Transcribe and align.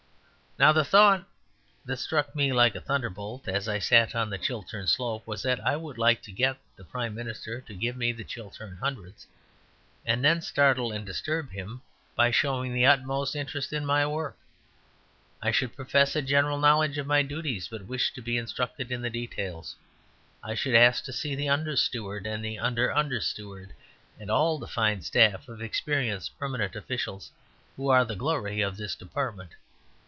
Now, 0.59 0.73
the 0.73 0.83
thought 0.85 1.27
that 1.85 1.97
struck 1.97 2.35
me 2.35 2.51
like 2.51 2.75
a 2.75 2.81
thunderbolt 2.81 3.47
as 3.47 3.67
I 3.67 3.79
sat 3.79 4.13
on 4.13 4.29
the 4.29 4.37
Chiltern 4.37 4.85
slope 4.85 5.25
was 5.25 5.41
that 5.41 5.65
I 5.65 5.75
would 5.77 5.97
like 5.97 6.21
to 6.23 6.31
get 6.31 6.57
the 6.75 6.83
Prime 6.83 7.15
Minister 7.15 7.61
to 7.61 7.73
give 7.73 7.95
me 7.95 8.11
the 8.11 8.25
Chiltern 8.25 8.75
Hundreds, 8.77 9.25
and 10.05 10.23
then 10.23 10.39
startle 10.41 10.91
and 10.91 11.03
disturb 11.03 11.49
him 11.51 11.81
by 12.15 12.29
showing 12.31 12.73
the 12.73 12.85
utmost 12.85 13.35
interest 13.35 13.71
in 13.73 13.85
my 13.85 14.05
work. 14.05 14.37
I 15.41 15.49
should 15.51 15.75
profess 15.75 16.15
a 16.17 16.21
general 16.21 16.59
knowledge 16.59 16.97
of 16.99 17.07
my 17.07 17.23
duties, 17.23 17.67
but 17.69 17.85
wish 17.87 18.11
to 18.13 18.21
be 18.21 18.37
instructed 18.37 18.91
in 18.91 19.01
the 19.01 19.09
details. 19.09 19.75
I 20.43 20.53
should 20.53 20.75
ask 20.75 21.03
to 21.05 21.13
see 21.13 21.33
the 21.33 21.49
Under 21.49 21.75
Steward 21.77 22.27
and 22.27 22.43
the 22.45 22.59
Under 22.59 22.91
Under 22.91 23.21
Steward, 23.21 23.73
and 24.19 24.29
all 24.29 24.59
the 24.59 24.67
fine 24.67 25.01
staff 25.01 25.47
of 25.47 25.61
experienced 25.61 26.37
permanent 26.37 26.75
officials 26.75 27.31
who 27.77 27.87
are 27.89 28.03
the 28.05 28.17
glory 28.17 28.59
of 28.61 28.75
this 28.77 28.93
department. 28.95 29.53